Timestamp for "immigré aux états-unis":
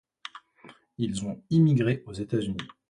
1.51-2.57